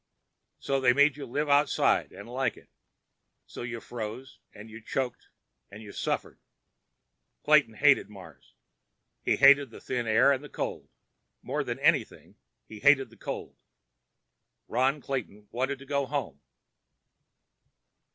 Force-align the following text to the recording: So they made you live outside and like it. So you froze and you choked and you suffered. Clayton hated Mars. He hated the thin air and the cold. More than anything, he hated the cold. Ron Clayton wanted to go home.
So 0.57 0.81
they 0.81 0.93
made 0.93 1.15
you 1.15 1.27
live 1.27 1.47
outside 1.47 2.11
and 2.11 2.27
like 2.27 2.57
it. 2.57 2.69
So 3.45 3.61
you 3.61 3.79
froze 3.79 4.39
and 4.51 4.67
you 4.67 4.81
choked 4.81 5.27
and 5.69 5.83
you 5.83 5.91
suffered. 5.91 6.39
Clayton 7.43 7.75
hated 7.75 8.09
Mars. 8.09 8.55
He 9.21 9.35
hated 9.35 9.69
the 9.69 9.79
thin 9.79 10.07
air 10.07 10.31
and 10.31 10.43
the 10.43 10.49
cold. 10.49 10.89
More 11.43 11.63
than 11.63 11.77
anything, 11.77 12.33
he 12.65 12.79
hated 12.79 13.11
the 13.11 13.15
cold. 13.15 13.57
Ron 14.67 15.01
Clayton 15.01 15.47
wanted 15.51 15.77
to 15.77 15.85
go 15.85 16.07
home. 16.07 16.41